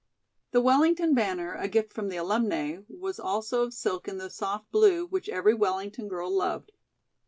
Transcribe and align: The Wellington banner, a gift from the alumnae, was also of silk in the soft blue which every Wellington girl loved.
The 0.49 0.61
Wellington 0.61 1.13
banner, 1.13 1.53
a 1.53 1.67
gift 1.67 1.93
from 1.93 2.09
the 2.09 2.15
alumnae, 2.17 2.83
was 2.89 3.19
also 3.19 3.61
of 3.61 3.71
silk 3.75 4.07
in 4.07 4.17
the 4.17 4.31
soft 4.31 4.71
blue 4.71 5.05
which 5.05 5.29
every 5.29 5.53
Wellington 5.53 6.07
girl 6.07 6.31
loved. 6.35 6.71